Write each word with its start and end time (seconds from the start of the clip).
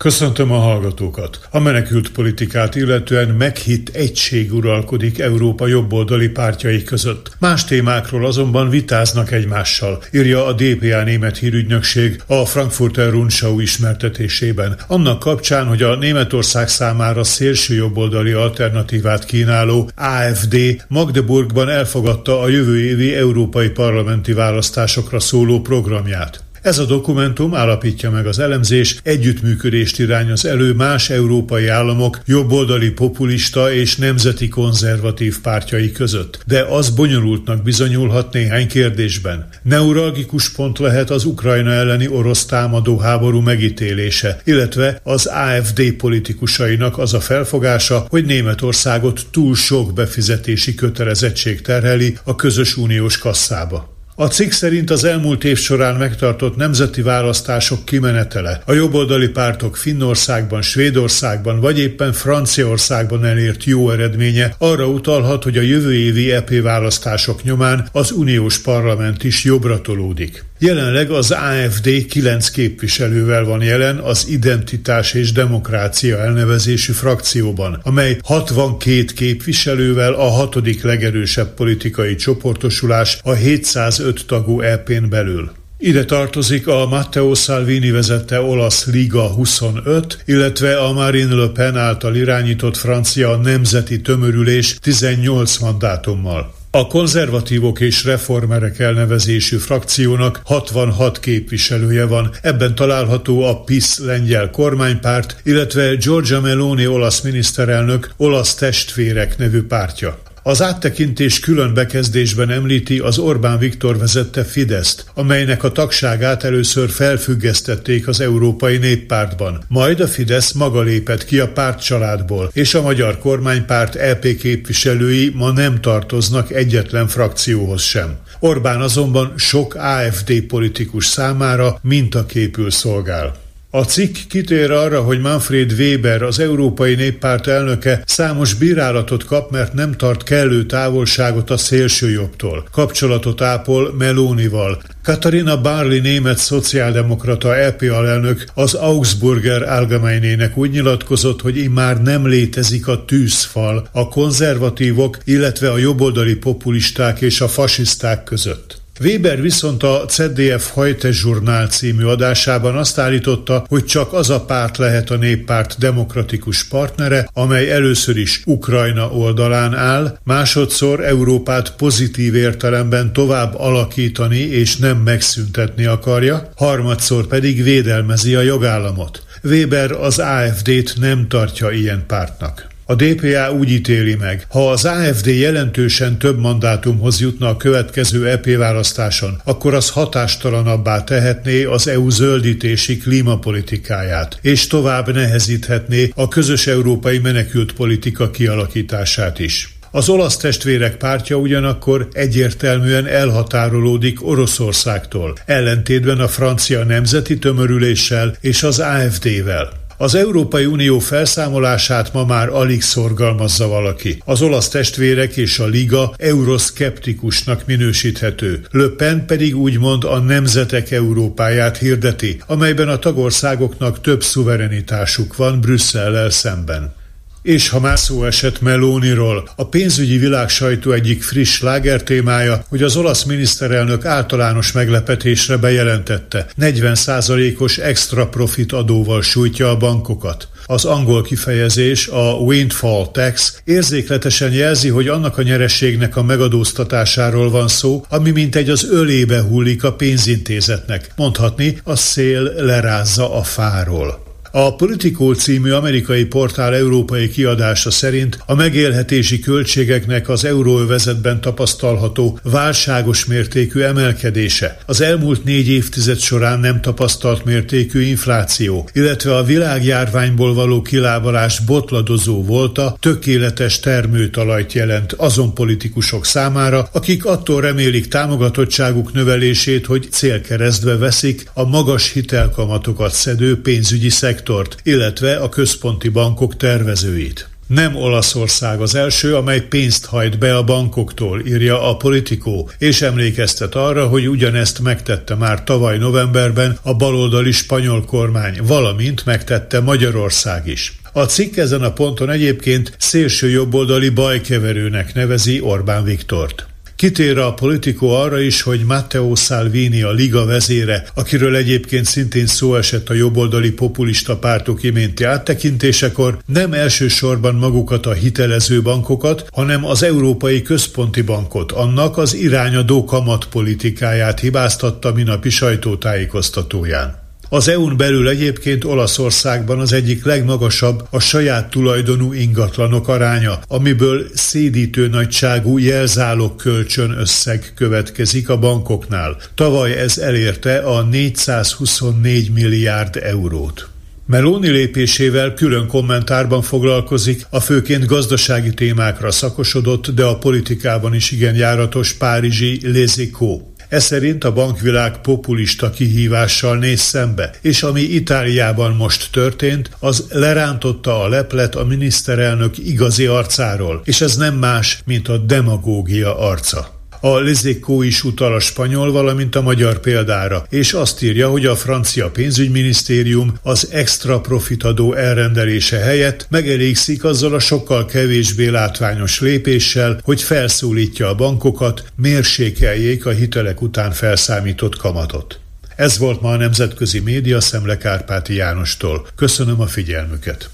Köszöntöm 0.00 0.52
a 0.52 0.58
hallgatókat! 0.58 1.40
A 1.50 1.58
menekült 1.58 2.12
politikát 2.12 2.74
illetően 2.74 3.28
meghitt 3.28 3.88
egység 3.88 4.54
uralkodik 4.54 5.18
Európa 5.18 5.66
jobboldali 5.66 6.28
pártjai 6.28 6.82
között. 6.82 7.36
Más 7.38 7.64
témákról 7.64 8.26
azonban 8.26 8.68
vitáznak 8.68 9.30
egymással, 9.30 10.02
írja 10.12 10.46
a 10.46 10.52
DPA 10.52 11.02
német 11.02 11.38
hírügynökség 11.38 12.22
a 12.26 12.44
Frankfurter 12.44 13.10
Rundschau 13.10 13.60
ismertetésében. 13.60 14.78
Annak 14.86 15.18
kapcsán, 15.18 15.66
hogy 15.66 15.82
a 15.82 15.96
Németország 15.96 16.68
számára 16.68 17.24
szélső 17.24 17.74
jobboldali 17.74 18.32
alternatívát 18.32 19.24
kínáló 19.24 19.90
AFD 19.96 20.56
Magdeburgban 20.88 21.68
elfogadta 21.68 22.40
a 22.40 22.48
jövő 22.48 22.78
évi 22.78 23.14
európai 23.14 23.68
parlamenti 23.68 24.32
választásokra 24.32 25.20
szóló 25.20 25.60
programját. 25.60 26.48
Ez 26.62 26.78
a 26.78 26.84
dokumentum 26.84 27.54
állapítja 27.54 28.10
meg 28.10 28.26
az 28.26 28.38
elemzés, 28.38 28.96
együttműködést 29.02 29.98
irányoz 29.98 30.44
elő 30.44 30.72
más 30.72 31.10
európai 31.10 31.66
államok 31.66 32.20
jobboldali 32.26 32.90
populista 32.90 33.72
és 33.72 33.96
nemzeti 33.96 34.48
konzervatív 34.48 35.40
pártjai 35.40 35.92
között, 35.92 36.42
de 36.46 36.62
az 36.62 36.90
bonyolultnak 36.90 37.62
bizonyulhat 37.62 38.32
néhány 38.32 38.68
kérdésben. 38.68 39.48
Neuralgikus 39.62 40.50
pont 40.50 40.78
lehet 40.78 41.10
az 41.10 41.24
Ukrajna 41.24 41.72
elleni 41.72 42.08
orosz 42.08 42.44
támadó 42.44 42.98
háború 42.98 43.40
megítélése, 43.40 44.40
illetve 44.44 45.00
az 45.02 45.26
AFD 45.26 45.92
politikusainak 45.92 46.98
az 46.98 47.14
a 47.14 47.20
felfogása, 47.20 48.06
hogy 48.08 48.24
Németországot 48.24 49.26
túl 49.30 49.54
sok 49.54 49.92
befizetési 49.92 50.74
kötelezettség 50.74 51.60
terheli 51.60 52.18
a 52.24 52.34
közös 52.34 52.76
uniós 52.76 53.18
kasszába. 53.18 53.98
A 54.14 54.26
cikk 54.26 54.50
szerint 54.50 54.90
az 54.90 55.04
elmúlt 55.04 55.44
év 55.44 55.58
során 55.58 55.96
megtartott 55.96 56.56
nemzeti 56.56 57.02
választások 57.02 57.84
kimenetele, 57.84 58.62
a 58.66 58.72
jobboldali 58.72 59.28
pártok 59.28 59.76
Finnországban, 59.76 60.62
Svédországban 60.62 61.60
vagy 61.60 61.78
éppen 61.78 62.12
Franciaországban 62.12 63.24
elért 63.24 63.64
jó 63.64 63.90
eredménye 63.90 64.54
arra 64.58 64.86
utalhat, 64.86 65.42
hogy 65.42 65.58
a 65.58 65.62
jövő 65.62 65.94
évi 65.94 66.32
EP 66.32 66.50
választások 66.62 67.42
nyomán 67.42 67.88
az 67.92 68.10
uniós 68.10 68.58
parlament 68.58 69.24
is 69.24 69.44
jobbra 69.44 69.80
tolódik. 69.80 70.49
Jelenleg 70.62 71.10
az 71.10 71.30
AFD 71.30 72.06
kilenc 72.08 72.48
képviselővel 72.48 73.44
van 73.44 73.62
jelen 73.62 73.98
az 73.98 74.26
Identitás 74.28 75.14
és 75.14 75.32
Demokrácia 75.32 76.18
elnevezésű 76.18 76.92
frakcióban, 76.92 77.80
amely 77.82 78.18
62 78.22 79.04
képviselővel 79.14 80.12
a 80.12 80.28
hatodik 80.28 80.82
legerősebb 80.82 81.54
politikai 81.54 82.14
csoportosulás 82.14 83.18
a 83.22 83.32
705 83.32 84.26
tagú 84.26 84.60
EP-n 84.60 85.08
belül. 85.08 85.50
Ide 85.78 86.04
tartozik 86.04 86.66
a 86.66 86.86
Matteo 86.86 87.34
Salvini 87.34 87.90
vezette 87.90 88.40
olasz 88.40 88.86
Liga 88.86 89.28
25, 89.28 90.22
illetve 90.24 90.78
a 90.78 90.92
Marine 90.92 91.34
Le 91.34 91.48
Pen 91.48 91.76
által 91.76 92.14
irányított 92.14 92.76
francia 92.76 93.36
nemzeti 93.36 94.00
tömörülés 94.00 94.76
18 94.80 95.58
mandátummal. 95.58 96.59
A 96.72 96.86
konzervatívok 96.86 97.80
és 97.80 98.04
reformerek 98.04 98.78
elnevezésű 98.78 99.56
frakciónak 99.56 100.40
66 100.44 101.20
képviselője 101.20 102.06
van, 102.06 102.30
ebben 102.42 102.74
található 102.74 103.42
a 103.42 103.60
PIS 103.60 103.98
lengyel 103.98 104.50
kormánypárt, 104.50 105.36
illetve 105.42 105.94
Giorgia 105.94 106.40
Meloni 106.40 106.86
olasz 106.86 107.20
miniszterelnök 107.20 108.10
olasz 108.16 108.54
testvérek 108.54 109.38
nevű 109.38 109.62
pártja. 109.62 110.18
Az 110.42 110.62
áttekintés 110.62 111.40
külön 111.40 111.74
bekezdésben 111.74 112.50
említi 112.50 112.98
az 112.98 113.18
Orbán 113.18 113.58
Viktor 113.58 113.98
vezette 113.98 114.44
Fideszt, 114.44 115.04
amelynek 115.14 115.62
a 115.62 115.72
tagságát 115.72 116.44
először 116.44 116.90
felfüggesztették 116.90 118.08
az 118.08 118.20
Európai 118.20 118.76
Néppártban. 118.76 119.64
Majd 119.68 120.00
a 120.00 120.06
Fidesz 120.06 120.52
maga 120.52 120.80
lépett 120.80 121.24
ki 121.24 121.38
a 121.38 121.52
pártcsaládból, 121.52 122.50
és 122.52 122.74
a 122.74 122.82
magyar 122.82 123.18
kormánypárt 123.18 123.94
EP 123.94 124.36
képviselői 124.36 125.32
ma 125.34 125.50
nem 125.50 125.80
tartoznak 125.80 126.50
egyetlen 126.50 127.08
frakcióhoz 127.08 127.82
sem. 127.82 128.16
Orbán 128.38 128.80
azonban 128.80 129.32
sok 129.36 129.74
AFD 129.74 130.40
politikus 130.40 131.06
számára 131.06 131.78
mintaképül 131.82 132.70
szolgál. 132.70 133.48
A 133.72 133.82
cikk 133.82 134.16
kitér 134.28 134.70
arra, 134.70 135.02
hogy 135.02 135.20
Manfred 135.20 135.72
Weber, 135.72 136.22
az 136.22 136.38
Európai 136.38 136.94
Néppárt 136.94 137.46
elnöke 137.46 138.02
számos 138.06 138.54
bírálatot 138.54 139.24
kap, 139.24 139.50
mert 139.50 139.72
nem 139.72 139.92
tart 139.92 140.22
kellő 140.22 140.66
távolságot 140.66 141.50
a 141.50 141.56
szélsőjobbtól. 141.56 142.66
Kapcsolatot 142.72 143.40
ápol 143.40 143.94
Melónival. 143.98 144.82
Katarina 145.02 145.60
Barley 145.60 146.00
német 146.00 146.38
szociáldemokrata 146.38 147.56
EP 147.56 147.82
alelnök 147.82 148.44
az 148.54 148.74
Augsburger 148.74 149.62
Allgemeinének 149.62 150.56
úgy 150.56 150.70
nyilatkozott, 150.70 151.40
hogy 151.40 151.56
immár 151.56 152.02
nem 152.02 152.26
létezik 152.26 152.88
a 152.88 153.04
tűzfal 153.04 153.88
a 153.92 154.08
konzervatívok, 154.08 155.18
illetve 155.24 155.70
a 155.70 155.78
jobboldali 155.78 156.34
populisták 156.34 157.20
és 157.20 157.40
a 157.40 157.48
fasiszták 157.48 158.24
között. 158.24 158.79
Weber 159.02 159.40
viszont 159.40 159.82
a 159.82 160.04
CDF 160.06 160.70
Heute 160.70 161.08
Journal 161.22 161.66
című 161.66 162.04
adásában 162.04 162.76
azt 162.76 162.98
állította, 162.98 163.64
hogy 163.68 163.84
csak 163.84 164.12
az 164.12 164.30
a 164.30 164.44
párt 164.44 164.76
lehet 164.76 165.10
a 165.10 165.16
néppárt 165.16 165.78
demokratikus 165.78 166.64
partnere, 166.64 167.28
amely 167.32 167.70
először 167.70 168.16
is 168.16 168.42
Ukrajna 168.44 169.10
oldalán 169.10 169.74
áll, 169.74 170.18
másodszor 170.24 171.04
Európát 171.04 171.76
pozitív 171.76 172.34
értelemben 172.34 173.12
tovább 173.12 173.54
alakítani 173.54 174.38
és 174.38 174.76
nem 174.76 174.96
megszüntetni 174.96 175.84
akarja, 175.84 176.48
harmadszor 176.56 177.26
pedig 177.26 177.62
védelmezi 177.62 178.34
a 178.34 178.40
jogállamot. 178.40 179.22
Weber 179.42 179.92
az 179.92 180.18
AFD-t 180.18 180.94
nem 180.98 181.28
tartja 181.28 181.70
ilyen 181.70 182.04
pártnak. 182.06 182.68
A 182.84 182.94
DPA 182.94 183.52
úgy 183.52 183.70
ítéli 183.70 184.14
meg, 184.14 184.46
ha 184.48 184.70
az 184.70 184.84
AFD 184.84 185.26
jelentősen 185.26 186.18
több 186.18 186.38
mandátumhoz 186.38 187.20
jutna 187.20 187.48
a 187.48 187.56
következő 187.56 188.28
EP 188.28 188.56
választáson, 188.56 189.40
akkor 189.44 189.74
az 189.74 189.90
hatástalanabbá 189.90 191.04
tehetné 191.04 191.64
az 191.64 191.88
EU 191.88 192.10
zöldítési 192.10 192.96
klímapolitikáját, 192.96 194.38
és 194.42 194.66
tovább 194.66 195.12
nehezíthetné 195.12 196.12
a 196.14 196.28
közös 196.28 196.66
európai 196.66 197.18
menekült 197.18 197.72
politika 197.72 198.30
kialakítását 198.30 199.38
is. 199.38 199.79
Az 199.92 200.08
olasz 200.08 200.36
testvérek 200.36 200.96
pártja 200.96 201.36
ugyanakkor 201.36 202.08
egyértelműen 202.12 203.06
elhatárolódik 203.06 204.26
Oroszországtól, 204.26 205.36
ellentétben 205.46 206.18
a 206.18 206.28
francia 206.28 206.84
nemzeti 206.84 207.38
tömörüléssel 207.38 208.36
és 208.40 208.62
az 208.62 208.78
AFD-vel. 208.78 209.72
Az 209.96 210.14
Európai 210.14 210.64
Unió 210.64 210.98
felszámolását 210.98 212.12
ma 212.12 212.24
már 212.24 212.48
alig 212.48 212.82
szorgalmazza 212.82 213.68
valaki. 213.68 214.22
Az 214.24 214.42
olasz 214.42 214.68
testvérek 214.68 215.36
és 215.36 215.58
a 215.58 215.66
Liga 215.66 216.14
euroszkeptikusnak 216.16 217.66
minősíthető. 217.66 218.60
Le 218.70 218.88
Pen 218.96 219.26
pedig 219.26 219.56
úgymond 219.56 220.04
a 220.04 220.18
nemzetek 220.18 220.90
Európáját 220.90 221.78
hirdeti, 221.78 222.40
amelyben 222.46 222.88
a 222.88 222.98
tagországoknak 222.98 224.00
több 224.00 224.22
szuverenitásuk 224.22 225.36
van 225.36 225.60
Brüsszellel 225.60 226.30
szemben. 226.30 226.98
És 227.42 227.68
ha 227.68 227.80
már 227.80 227.98
szó 227.98 228.24
esett 228.24 228.60
Melóniról, 228.60 229.48
a 229.56 229.68
pénzügyi 229.68 230.18
világ 230.18 230.48
sajtó 230.48 230.92
egyik 230.92 231.22
friss 231.22 231.60
lágertémája, 231.60 232.64
hogy 232.68 232.82
az 232.82 232.96
olasz 232.96 233.24
miniszterelnök 233.24 234.04
általános 234.04 234.72
meglepetésre 234.72 235.56
bejelentette, 235.56 236.46
40%-os 236.60 237.78
extra 237.78 238.28
profit 238.28 238.72
adóval 238.72 239.22
sújtja 239.22 239.70
a 239.70 239.76
bankokat. 239.76 240.48
Az 240.66 240.84
angol 240.84 241.22
kifejezés, 241.22 242.08
a 242.08 242.32
windfall 242.32 243.10
tax 243.12 243.60
érzékletesen 243.64 244.52
jelzi, 244.52 244.88
hogy 244.88 245.08
annak 245.08 245.38
a 245.38 245.42
nyerességnek 245.42 246.16
a 246.16 246.22
megadóztatásáról 246.22 247.50
van 247.50 247.68
szó, 247.68 248.04
ami 248.08 248.30
mint 248.30 248.56
egy 248.56 248.68
az 248.68 248.86
ölébe 248.90 249.40
hullik 249.40 249.84
a 249.84 249.92
pénzintézetnek. 249.92 251.12
Mondhatni, 251.16 251.80
a 251.84 251.96
szél 251.96 252.42
lerázza 252.42 253.34
a 253.34 253.42
fáról. 253.42 254.29
A 254.52 254.76
Politico 254.76 255.34
című 255.34 255.70
amerikai 255.70 256.24
portál 256.24 256.74
európai 256.74 257.28
kiadása 257.28 257.90
szerint 257.90 258.38
a 258.46 258.54
megélhetési 258.54 259.38
költségeknek 259.38 260.28
az 260.28 260.44
euróövezetben 260.44 261.40
tapasztalható 261.40 262.38
válságos 262.42 263.24
mértékű 263.24 263.80
emelkedése, 263.80 264.78
az 264.86 265.00
elmúlt 265.00 265.44
négy 265.44 265.68
évtized 265.68 266.18
során 266.18 266.60
nem 266.60 266.80
tapasztalt 266.80 267.44
mértékű 267.44 268.00
infláció, 268.00 268.88
illetve 268.92 269.36
a 269.36 269.42
világjárványból 269.42 270.54
való 270.54 270.82
kilábalás 270.82 271.60
botladozó 271.60 272.44
volt 272.44 272.78
a 272.78 272.96
tökéletes 273.00 273.80
termőtalajt 273.80 274.72
jelent 274.72 275.12
azon 275.12 275.54
politikusok 275.54 276.26
számára, 276.26 276.88
akik 276.92 277.24
attól 277.24 277.60
remélik 277.60 278.08
támogatottságuk 278.08 279.12
növelését, 279.12 279.86
hogy 279.86 280.08
célkeresztbe 280.10 280.96
veszik 280.96 281.50
a 281.54 281.64
magas 281.64 282.12
hitelkamatokat 282.12 283.12
szedő 283.12 283.60
pénzügyi 283.60 284.08
szektort 284.08 284.38
szektort, 284.40 284.76
illetve 284.82 285.36
a 285.36 285.48
központi 285.48 286.08
bankok 286.08 286.56
tervezőit. 286.56 287.48
Nem 287.66 287.96
Olaszország 287.96 288.80
az 288.80 288.94
első, 288.94 289.36
amely 289.36 289.60
pénzt 289.60 290.06
hajt 290.06 290.38
be 290.38 290.56
a 290.56 290.64
bankoktól, 290.64 291.40
írja 291.46 291.88
a 291.88 291.96
politikó, 291.96 292.70
és 292.78 293.02
emlékeztet 293.02 293.74
arra, 293.74 294.06
hogy 294.06 294.28
ugyanezt 294.28 294.80
megtette 294.80 295.34
már 295.34 295.64
tavaly 295.64 295.98
novemberben 295.98 296.78
a 296.82 296.94
baloldali 296.94 297.52
spanyol 297.52 298.04
kormány, 298.04 298.58
valamint 298.62 299.24
megtette 299.24 299.80
Magyarország 299.80 300.66
is. 300.66 300.98
A 301.12 301.24
cikk 301.24 301.56
ezen 301.56 301.82
a 301.82 301.92
ponton 301.92 302.30
egyébként 302.30 302.94
szélső 302.98 303.50
jobboldali 303.50 304.08
bajkeverőnek 304.08 305.14
nevezi 305.14 305.60
Orbán 305.60 306.04
Viktort. 306.04 306.69
Kitér 307.00 307.38
a 307.38 307.54
politikó 307.54 308.10
arra 308.10 308.40
is, 308.40 308.62
hogy 308.62 308.84
Matteo 308.84 309.34
Salvini, 309.34 310.02
a 310.02 310.12
liga 310.12 310.44
vezére, 310.44 311.04
akiről 311.14 311.56
egyébként 311.56 312.04
szintén 312.04 312.46
szó 312.46 312.76
esett 312.76 313.08
a 313.08 313.14
jobboldali 313.14 313.70
populista 313.70 314.36
pártok 314.36 314.82
iménti 314.82 315.24
áttekintésekor, 315.24 316.38
nem 316.46 316.72
elsősorban 316.72 317.54
magukat 317.54 318.06
a 318.06 318.12
hitelező 318.12 318.82
bankokat, 318.82 319.46
hanem 319.52 319.84
az 319.84 320.02
Európai 320.02 320.62
Központi 320.62 321.22
Bankot, 321.22 321.72
annak 321.72 322.16
az 322.16 322.34
irányadó 322.34 323.04
kamatpolitikáját 323.04 324.40
hibáztatta 324.40 325.12
minapi 325.12 325.50
sajtótájékoztatóján. 325.50 327.29
Az 327.52 327.68
EU-n 327.68 327.96
belül 327.96 328.28
egyébként 328.28 328.84
Olaszországban 328.84 329.78
az 329.78 329.92
egyik 329.92 330.24
legmagasabb 330.24 331.06
a 331.10 331.20
saját 331.20 331.70
tulajdonú 331.70 332.32
ingatlanok 332.32 333.08
aránya, 333.08 333.58
amiből 333.68 334.26
szédítő 334.34 335.08
nagyságú 335.08 335.78
jelzálog 335.78 336.56
kölcsön 336.56 337.10
összeg 337.18 337.72
következik 337.74 338.48
a 338.48 338.58
bankoknál. 338.58 339.36
Tavaly 339.54 339.92
ez 339.92 340.18
elérte 340.18 340.78
a 340.78 341.02
424 341.02 342.52
milliárd 342.52 343.16
eurót. 343.22 343.88
Meloni 344.26 344.68
lépésével 344.68 345.54
külön 345.54 345.86
kommentárban 345.86 346.62
foglalkozik 346.62 347.46
a 347.50 347.60
főként 347.60 348.06
gazdasági 348.06 348.74
témákra 348.74 349.30
szakosodott, 349.30 350.10
de 350.10 350.24
a 350.24 350.38
politikában 350.38 351.14
is 351.14 351.30
igen 351.30 351.54
járatos 351.54 352.12
párizsi 352.12 352.80
Lézikó. 352.82 353.69
Ez 353.90 354.12
a 354.44 354.52
bankvilág 354.52 355.20
populista 355.20 355.90
kihívással 355.90 356.76
néz 356.76 357.00
szembe, 357.00 357.50
és 357.60 357.82
ami 357.82 358.00
Itáliában 358.00 358.92
most 358.92 359.28
történt, 359.32 359.90
az 359.98 360.26
lerántotta 360.28 361.22
a 361.22 361.28
leplet 361.28 361.74
a 361.74 361.84
miniszterelnök 361.84 362.78
igazi 362.78 363.26
arcáról, 363.26 364.02
és 364.04 364.20
ez 364.20 364.36
nem 364.36 364.54
más, 364.54 365.02
mint 365.04 365.28
a 365.28 365.36
demagógia 365.36 366.38
arca. 366.38 366.99
A 367.22 367.40
Lezékó 367.40 368.02
is 368.02 368.24
utal 368.24 368.54
a 368.54 368.60
spanyol, 368.60 369.12
valamint 369.12 369.56
a 369.56 369.62
magyar 369.62 370.00
példára, 370.00 370.66
és 370.70 370.92
azt 370.92 371.22
írja, 371.22 371.48
hogy 371.48 371.66
a 371.66 371.76
francia 371.76 372.30
pénzügyminisztérium 372.30 373.58
az 373.62 373.88
extra 373.92 374.40
profitadó 374.40 375.14
elrendelése 375.14 375.98
helyett 375.98 376.46
megelégszik 376.50 377.24
azzal 377.24 377.54
a 377.54 377.58
sokkal 377.58 378.04
kevésbé 378.04 378.66
látványos 378.66 379.40
lépéssel, 379.40 380.20
hogy 380.22 380.42
felszólítja 380.42 381.28
a 381.28 381.34
bankokat, 381.34 382.04
mérsékeljék 382.16 383.26
a 383.26 383.30
hitelek 383.30 383.82
után 383.82 384.10
felszámított 384.10 384.96
kamatot. 384.96 385.60
Ez 385.96 386.18
volt 386.18 386.40
ma 386.40 386.50
a 386.50 386.56
Nemzetközi 386.56 387.20
Média 387.20 387.60
Szemle 387.60 387.96
Kárpáti 387.96 388.54
Jánostól. 388.54 389.26
Köszönöm 389.36 389.80
a 389.80 389.86
figyelmüket! 389.86 390.70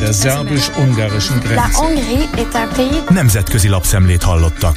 Der 0.00 0.12
szerbus-ungarischen 0.12 1.38
Grenze. 1.38 1.78
Nemzetközi 3.10 3.68
lapszemlét 3.68 4.22
hallottak. 4.22 4.76